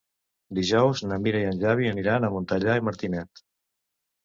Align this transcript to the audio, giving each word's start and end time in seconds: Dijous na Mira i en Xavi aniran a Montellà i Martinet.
Dijous 0.59 1.03
na 1.09 1.19
Mira 1.25 1.43
i 1.43 1.47
en 1.51 1.61
Xavi 1.65 1.91
aniran 1.91 2.27
a 2.27 2.33
Montellà 2.39 2.81
i 2.83 2.87
Martinet. 2.91 3.47